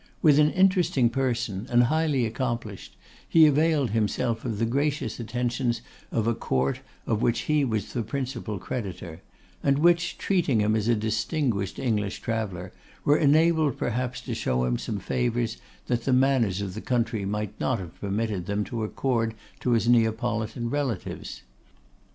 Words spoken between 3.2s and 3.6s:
he